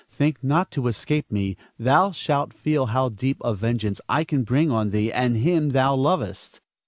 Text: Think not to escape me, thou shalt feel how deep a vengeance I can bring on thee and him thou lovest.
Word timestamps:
Think 0.09 0.43
not 0.43 0.71
to 0.71 0.87
escape 0.87 1.31
me, 1.31 1.57
thou 1.77 2.09
shalt 2.09 2.55
feel 2.55 2.87
how 2.87 3.09
deep 3.09 3.37
a 3.43 3.53
vengeance 3.53 4.01
I 4.09 4.23
can 4.23 4.41
bring 4.41 4.71
on 4.71 4.89
thee 4.89 5.13
and 5.13 5.37
him 5.37 5.69
thou 5.73 5.95
lovest. 5.95 6.59